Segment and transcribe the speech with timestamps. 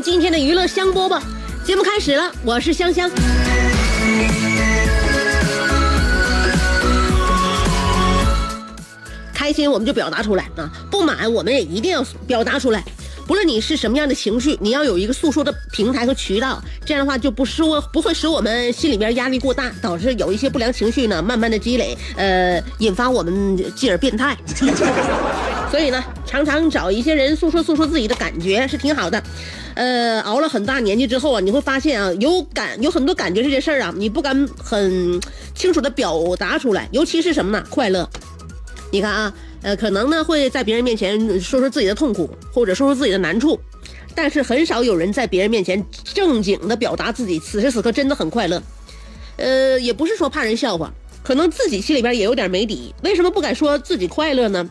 [0.00, 1.20] 今天的娱乐香饽饽，
[1.64, 3.10] 节目开始了，我是香香。
[9.34, 12.84] 开心我们就表达出来啊，不满我们也一定要表达出来。
[13.28, 24.34] 不论你是什么样的情绪，你要有一个诉说的平台和渠道，这样的话就不使我不会使我们心里边压力过大，导致有一些不良情绪呢慢慢的积累，呃，引发我们继而变态。
[25.70, 29.22] 所以呢，常常找一些人诉说诉说自己的感觉是挺好的。
[29.74, 35.20] 呃，熬了很大年纪之后啊，你会发现啊，有感有很多感觉这件事儿啊，你不敢很
[35.54, 37.62] 清楚的表达出来，尤其是什么呢？
[37.68, 38.08] 快乐。
[38.90, 39.30] 你看啊，
[39.62, 43.58] 呃，可能呢会在别人面前说说自己的痛苦，或者说说自己的难处，
[44.14, 48.62] 但是很少有人在别人面前正经的表达自己此时此刻真的很快乐。
[49.36, 50.92] 呃，也不是说怕人笑话，
[51.22, 54.68] 可能自己心里边也有点没底，为什么不敢说自己快乐呢？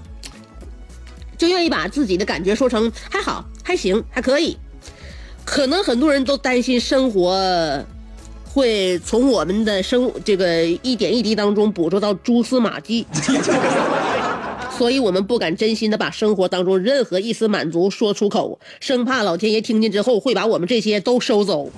[1.37, 4.57] 就愿意把自己的感觉说成还好、还行、还可以。
[5.45, 7.85] 可能很多人都担心生活
[8.43, 13.05] 会从我们的生这个一点一滴当中捕捉到蛛丝马迹，
[14.77, 21.71] 所以我们不敢真心的把生活当中任何一丝满足说出口，生怕老天爷听见之后会把我们这些都收走。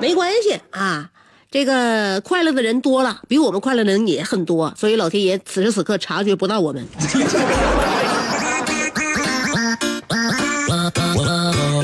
[0.00, 1.10] 没关系啊。
[1.48, 6.86] 这个快乐的人多了，比我们快乐的人也很多，所以老天爷此时此刻察觉不到我们。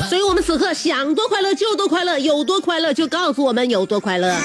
[0.09, 4.35] 所以我们此刻想多快乐就多快乐，有多快乐就告诉我们有多快乐。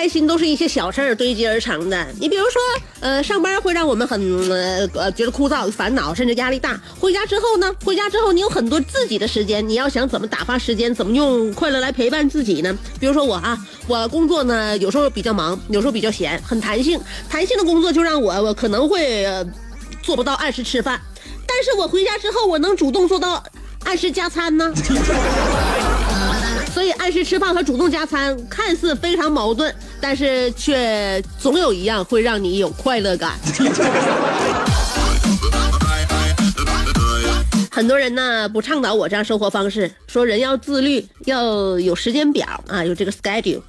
[0.00, 2.06] 开心都是一些小事儿堆积而成的。
[2.18, 2.58] 你比如说，
[3.00, 4.18] 呃，上班会让我们很
[4.94, 6.80] 呃觉得枯燥、烦恼，甚至压力大。
[6.98, 12.74] 回家之后呢，回家之后你有很多自己的时间，你要想怎么打发时间，怎么用快乐来陪伴自己呢？
[12.98, 16.98] 比如说我啊，我工作呢有时候比较忙，有时候比较闲，很弹性。
[17.28, 19.26] 弹性的工作就让我我可能会、
[20.02, 20.98] 做不到按时吃饭，
[21.46, 23.44] 但是我回家之后我能主动做到
[23.84, 24.72] 按时加餐呢。
[26.72, 33.38] 所以按时吃饭和主动加餐看似非常矛盾，但是却总有一样会让你有快乐感。
[37.72, 43.62] 很多人呢不倡导我这样生活方式，说人要自律，要有时间表啊，有这个 schedule。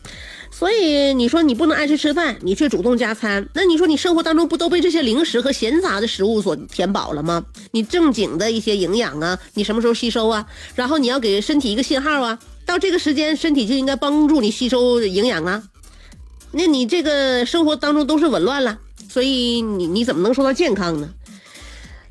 [0.49, 7.43] 所以你说你不能按时吃饭，你却主动加餐，那你说你生活当中不都被这些零食和闲杂的食物所填饱了吗？
[7.71, 10.45] 你正经的一些营养啊，你什么时候吸收啊？
[10.75, 15.63] 然后你要给身体一个信号啊，到这个时间身体就应该帮助你吸收营养啊。
[16.51, 18.79] 那你这个生活当中都是紊乱了，
[19.09, 21.09] 所以你你怎么能说到健康呢？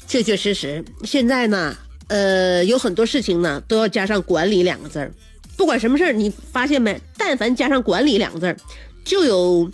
[0.08, 1.76] 确确实实，现在呢，
[2.08, 5.12] 呃，有很多事情呢都要加上管理两个字儿。
[5.56, 7.00] 不管什么事儿，你发现没？
[7.18, 8.56] 但凡加上“管理”两个字儿，
[9.04, 9.70] 就有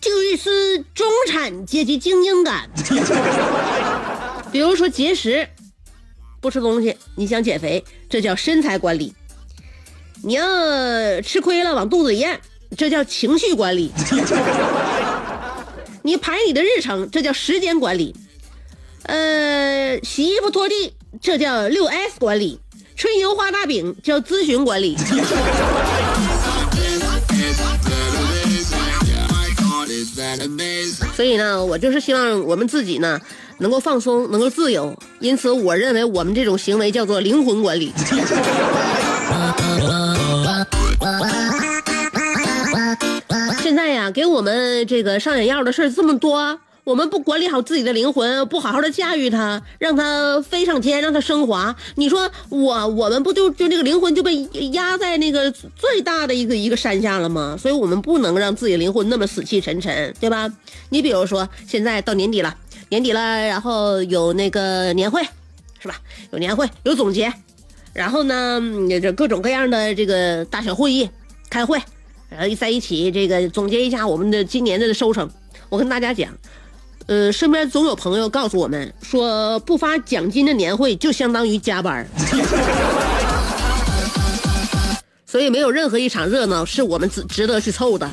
[0.00, 2.70] 就有一丝中产阶级精英感。
[4.50, 5.46] 比如说节食，
[6.40, 9.12] 不吃东西，你想减肥，这叫身材管理；
[10.24, 12.40] 你要吃亏了往肚子里咽，
[12.76, 13.90] 这叫情绪管理；
[16.02, 18.14] 你排你的日程，这叫时间管理；
[19.04, 22.60] 呃，洗衣服拖地，这叫六 S 管理。
[22.96, 24.96] 吹牛画大饼叫咨询管理。
[31.14, 33.20] 所以呢，我就是希望我们自己呢
[33.58, 34.96] 能够放松，能够自由。
[35.20, 37.92] 因此，我认为我们这种行为叫做灵魂管理。
[43.78, 54.34] 在呀，给我们这个上眼药的事儿这么多，我们不管理好自己的灵魂，不好好的驾驭它，让它飞上天，让它升华，你说我我们不就就这个灵魂就被
[54.72, 57.56] 压在那个最大的一个一个山下了吗？
[57.56, 60.52] 所以我们不能让自己灵魂那么死气沉沉，对吧？
[60.88, 62.52] 你比如说现在到年底了，
[62.88, 65.22] 年底了，然后有那个年会，
[65.78, 65.94] 是吧？
[66.32, 67.32] 有年会，有总结，
[67.92, 68.60] 然后呢，
[69.00, 71.08] 这各种各样的这个大小会议，
[71.48, 71.80] 开会。
[72.28, 75.28] 然后在一起，这个总结一下我们的今年的收成。
[75.68, 76.30] 我跟大家讲，
[77.06, 82.06] 呃，身边总有朋友告诉我们说，不发奖金的年会就相当于加班
[85.26, 88.10] 所以没有任何一场热闹是我们值值得去凑的。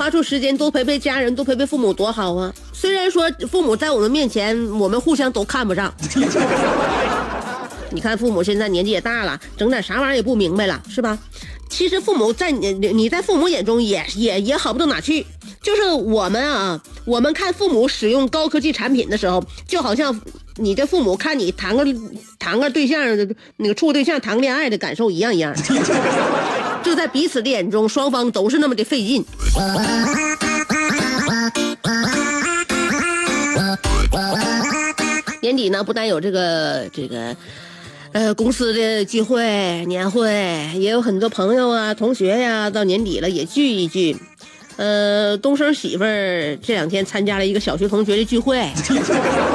[0.00, 2.50] 花出时间多陪陪家人，多陪陪父母，多好啊！
[2.72, 5.92] 虽然说父母在我们面前，我们互相都看不上。
[7.92, 11.18] 你看父母现在年纪也大了，整点啥玩意儿也不明白了，是吧？
[11.68, 15.26] 其实父母在你你在父母眼中也也也好不到哪去。
[15.62, 20.18] 就是我们啊，我们看父母使用高科技产品的时候，就好像
[20.56, 21.84] 你的父母看你谈个
[22.38, 22.98] 谈个对象，
[23.58, 25.54] 那个处对象谈恋爱的感受一样一样。
[26.82, 29.24] 就在彼此的眼中，双方都是那么的费劲。
[35.42, 37.34] 年底呢，不但有这个这个，
[38.12, 40.30] 呃，公司的聚会、年会，
[40.74, 44.16] 也有很多朋友啊、同学呀，到年底了也聚一聚。
[44.76, 48.70] 呃，东升媳妇儿这两天参加了一个小学同学的聚会。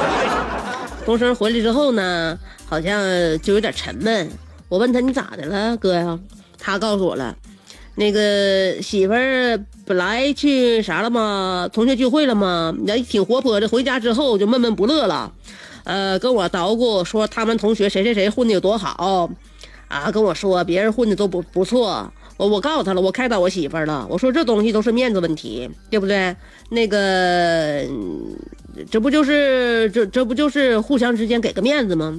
[1.06, 2.38] 东升回来之后呢，
[2.68, 3.00] 好像
[3.40, 4.28] 就有点沉闷。
[4.68, 6.18] 我问他你咋的了，哥呀？
[6.66, 7.36] 他告诉我了，
[7.94, 11.70] 那个媳妇儿本来去啥了吗？
[11.72, 12.74] 同学聚会了吗？
[12.84, 13.68] 也挺活泼的。
[13.68, 15.32] 回家之后就闷闷不乐了，
[15.84, 19.30] 呃，跟我捣鼓说他们同学谁谁谁混的有多好，
[19.86, 22.12] 啊，跟我说别人混的都不不错。
[22.36, 24.04] 我我告诉他了，我开导我媳妇儿了。
[24.10, 26.34] 我说这东西都是面子问题，对不对？
[26.70, 27.86] 那个，
[28.90, 32.18] 这不就是这这不就是互相之间给个面子吗？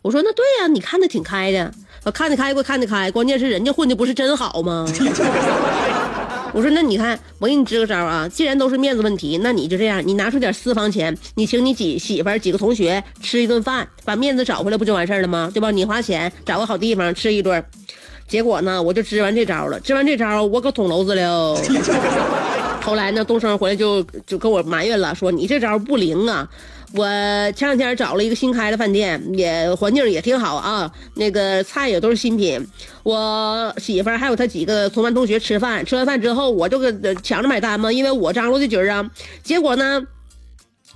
[0.00, 1.70] 我说那对呀，你看的挺开的。
[2.04, 4.84] 我看得开，我看得开，关键是人家混的不是真好吗？
[6.52, 15.50] 我说那你看，我给你支个招啊，既然都是面子问题，那你就这样，你拿出点私房钱，你请你几媳妇几个同学吃一顿饭，把面子找回来不就完事儿了吗？
[15.54, 15.70] 对吧？
[15.70, 17.64] 你花钱找个好地方吃一顿，
[18.26, 21.56] 结果呢，我就支完这招了，支完这招我可捅娄子了。
[22.82, 26.48] 后来呢，东升回来就就跟我埋怨了，说你这招不灵啊。
[26.94, 27.06] 我
[27.52, 32.62] 前两天找了一个新开的饭店，也环境也挺好啊，那个菜也都是新品。
[33.02, 39.10] 我媳妇还有她几个同班同学吃饭，吃完饭之后我就跟抢着买单嘛，因为我张罗的局儿啊。
[39.42, 40.02] 结果呢，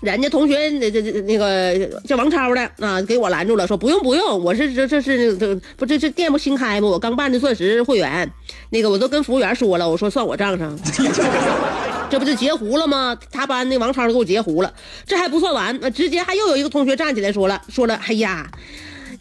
[0.01, 1.75] 人家同学那这这那个
[2.07, 6.89] 叫王超的啊，给我拦住了，说不用不用，我是这这是这不这这店不新开吗？
[6.89, 8.31] 我刚办的钻石会员，
[8.71, 10.79] 那个我都跟服务员说了，我说算我账上。
[12.09, 13.17] 这不就截胡了吗？
[13.33, 14.73] 他班那王超给我截胡了，
[15.05, 18.47] 这还不算完，直接还又有一个同学站起来说了，说了，哎呀，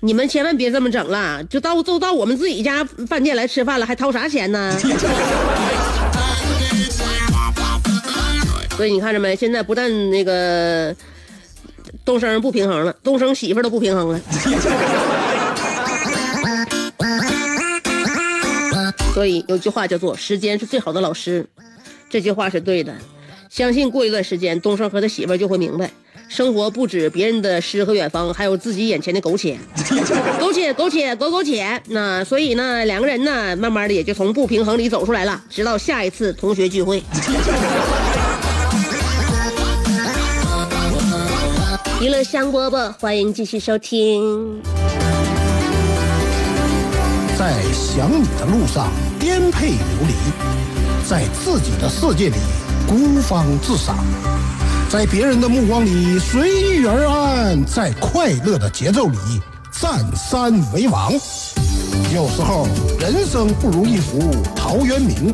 [0.01, 4.77] 你们千万别这么整了，就到就到我们自己家饭店来吃饭了，还掏啥钱呢？
[8.75, 9.35] 所以你看着没？
[9.35, 10.93] 现在不但那个
[12.03, 14.19] 东升不平衡了，东升媳妇都不平衡了。
[19.13, 21.47] 所以有句话叫做“时间是最好的老师”。
[22.11, 22.93] 这句话是对的，
[23.49, 25.89] 相信过一段时间，东升和他媳妇就会明白，
[26.27, 29.57] 生活不止别人的诗和远方，还有自己眼前的苟且，
[30.37, 31.81] 苟且苟且苟苟且。
[31.87, 37.01] 那所以呢，两个人呢，慢慢的也就从不平衡里走出来了，直到下一次同学聚会。
[42.05, 44.61] 娱乐香饽饽，欢迎继续收听。
[47.35, 50.13] 在想你的路上颠沛流离。
[51.09, 52.35] 在自己的世界里
[52.87, 54.05] 孤芳自赏，
[54.87, 59.17] 在别人的目光里随遇而安，在快乐的节奏里
[59.71, 61.11] 占山为王。
[62.13, 62.67] 有时候
[62.99, 64.19] 人生不如一幅
[64.55, 65.33] 陶渊明，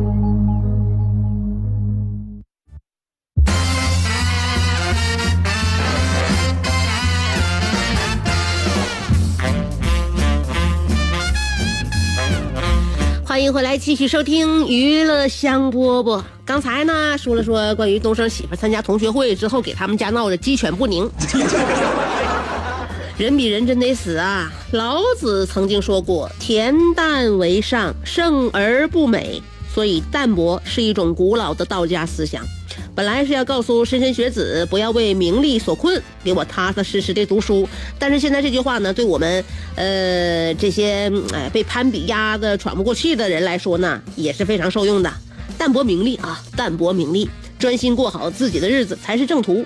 [13.51, 16.23] 迎回来，继续收听娱乐香饽饽。
[16.45, 21.09] 刚才呢说了说关于东升媳妇参加同学会之后给他们家闹得鸡犬不宁。
[23.19, 24.49] 人比人真得死啊！
[24.71, 29.43] 老子曾经说过“恬淡为上，胜而不美”，
[29.75, 32.45] 所以淡泊是一种古老的道家思想。
[32.95, 37.67] 本来是要告诉莘莘学子不要为名利所困，给我踏踏实实的读书。
[37.97, 39.43] 但是现在这句话呢，对我们
[39.75, 45.11] 呃这些哎被攀比压得喘不过气的人来说呢，也是非常受用的。
[45.57, 49.65] 淡泊名利啊，淡泊名利，专心过好自己的日子才是正途。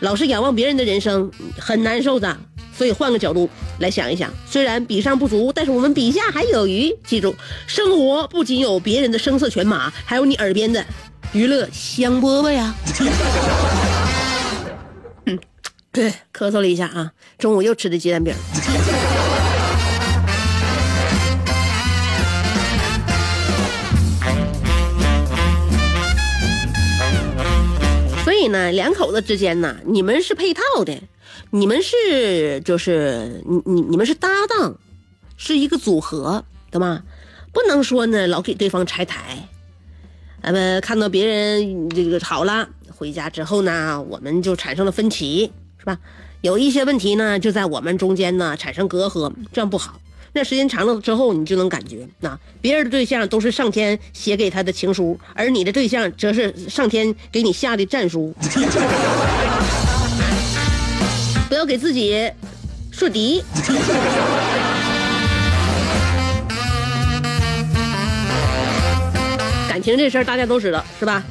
[0.00, 2.36] 老是仰望别人的人生很难受的，
[2.76, 3.48] 所以换个角度
[3.80, 6.94] 来想一想，虽然比上不足，但是我们比下还有余。
[7.06, 7.34] 记住，
[7.66, 10.84] 生活不仅有别人的声色犬马，还有你耳边的。
[11.32, 12.74] 娱乐香饽饽呀，
[15.26, 15.38] 嗯，
[15.92, 18.34] 咳嗽了一下啊，中午又吃的鸡蛋饼。
[28.24, 30.98] 所以呢，两口子之间呢，你们是配套的，
[31.50, 34.78] 你们是就是你你你们是搭档，
[35.36, 37.02] 是一个组合，懂吗？
[37.52, 39.46] 不能说呢，老给对方拆台。
[40.46, 45.98] 咱们看到别人这个好了，回家之后呢，我们就产生了分歧，是吧？
[46.40, 50.00] 有一些问题呢，就在我们中间呢产生隔阂，这样不好。
[50.34, 58.32] 那时间长了之后，你就能感觉，那别人的对象都是上天写给他的情书，而你的对象则是上天给你下的战书。
[61.48, 62.30] 不要给自己
[62.92, 63.42] 树敌。
[69.86, 71.22] 感情这事儿大家都知道是吧？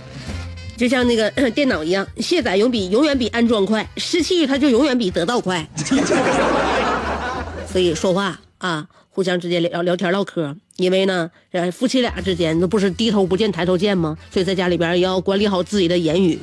[0.78, 5.68] 就像那个 电脑一样，卸载永比永远比安装快，失去它就永远比得到快。
[7.70, 11.30] 所以说话啊，互相之间聊聊天唠嗑，因为呢，
[11.74, 14.18] 夫妻俩之间那不是低头不见抬头见吗？
[14.32, 16.40] 所以在家里边要管理好自己的言语。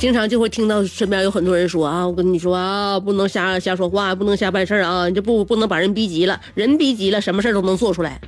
[0.00, 8.18] 经常就会听到身边有很多人说啊，我跟你说啊，不能瞎瞎说话，不能瞎办事啊，你就不不能把人逼急了，人逼急了，什么事都能做出来，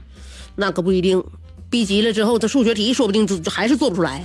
[0.56, 1.24] 那可不一定，
[1.70, 4.22] 逼急了之后，这数学题说不定就还是做不出来。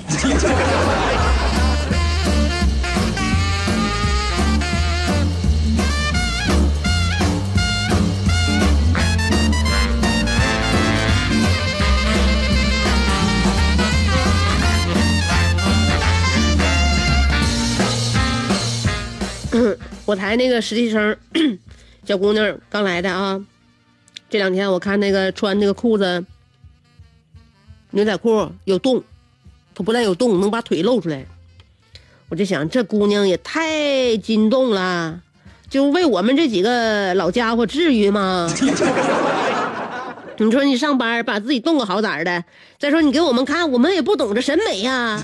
[20.07, 21.17] 我台那个实习生，
[22.07, 23.43] 小姑娘刚来的啊，
[24.29, 26.23] 这两天我看那个穿那个裤子，
[27.91, 29.03] 牛仔裤有洞，
[29.75, 31.25] 她不但有洞，能把腿露出来。
[32.29, 35.19] 我就想，这姑娘也太筋动了，
[35.69, 38.49] 就为我们这几个老家伙至于吗？
[40.39, 42.45] 你说你上班把自己冻个好歹的，
[42.79, 45.21] 再说你给我们看，我们也不懂这审美呀。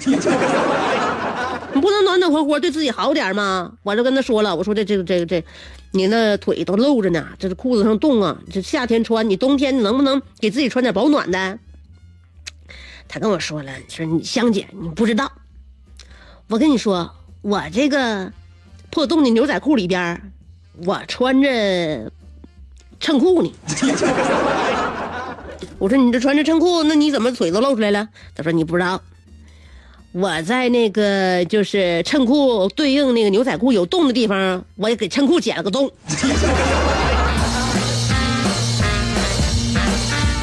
[1.83, 3.73] 不能暖暖和和对自己好点吗？
[3.83, 5.43] 我就跟他说了，我说这这个这个这，
[5.91, 8.39] 你那腿都露着呢，这裤子上冻啊。
[8.49, 11.59] 这夏天穿，你冬天能不能给自己穿点保暖的？
[13.09, 15.29] 他跟我说了，说你香姐你不知道，
[16.47, 17.11] 我跟你说，
[17.41, 18.31] 我这个
[18.89, 20.31] 破洞的牛仔裤里边，
[20.85, 22.09] 我穿着
[23.01, 23.51] 衬裤呢。
[25.79, 28.07] 我说你这穿着衬裤，那你怎么腿都露出来了？
[28.33, 29.01] 他说你不知道。
[30.15, 35.91] 我在那个就是衬裤对应那个牛仔裤有洞的地方，我也给衬裤剪了个洞。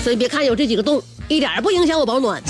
[0.02, 2.42] 所以别看有这几个洞，一点不影响我保暖。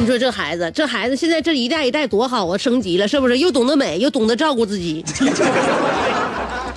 [0.00, 3.38] 你说这孩子，这孩子现在这一代一代多好啊，升级了是不是？
[3.38, 5.04] 又懂得美，又懂得照顾自己，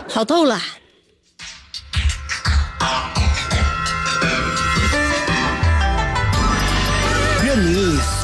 [0.08, 0.62] 好透了。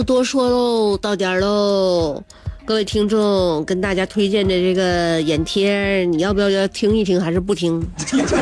[0.00, 2.24] 不多说喽，到点儿喽。
[2.64, 7.86] 各位听众，跟大家推荐的这个眼贴，你要不要要听一听，还是不听？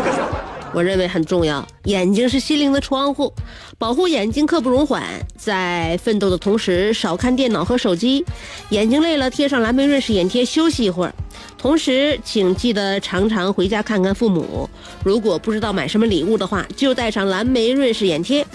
[0.73, 1.67] 我认为很重要。
[1.87, 3.33] 眼睛是心灵的窗户，
[3.77, 5.03] 保护眼睛刻不容缓。
[5.37, 8.25] 在奋斗的同时，少看电脑和手机。
[8.69, 11.15] 眼睛累了，贴上蓝莓瑞士眼贴休息一会儿。
[11.57, 14.71] 同时，请记得常常回家看看父母。
[15.03, 18.47] 如果不知道买什么礼物的话，就带上蓝莓瑞士眼贴。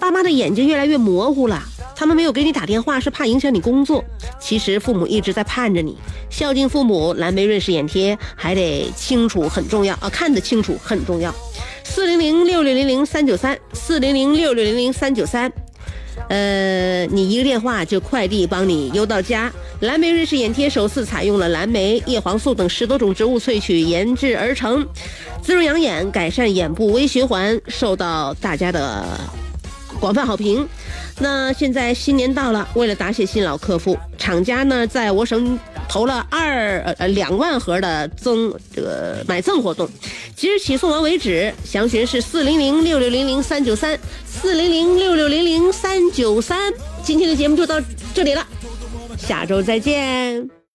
[0.00, 1.62] 爸妈的眼睛越来越模糊了，
[1.96, 4.04] 他们没有给你打电话是怕影响你工作。
[4.38, 5.96] 其实父母一直在盼着你，
[6.28, 11.34] 孝敬父母，蓝莓润饰眼贴还得清楚很重要啊，看得清楚很重要。
[11.82, 15.50] 四零零六六零零三九三，四零零六六零零三九三。
[16.28, 19.50] 呃，你一个电话就快递帮你邮到家。
[19.80, 24.86] 蓝莓瑞士眼贴首次采用了蓝莓、叶黄素等十多种植物萃取研制而成，
[25.42, 29.04] 滋润养眼，改善眼部微循环，受到大家的。
[30.04, 30.68] 广泛好评。
[31.18, 35.58] 那现在新年到了，为了答谢新老客户，厂家呢在我省
[35.88, 39.88] 投了二呃两万盒的赠这个买赠活动，
[40.36, 41.50] 即日起送完为止。
[41.64, 46.70] 详询是四零零六六零零三九三四零零六六零零三九三。
[47.02, 47.80] 今天的节目就到
[48.12, 48.46] 这里了，
[49.16, 50.54] 下周再见。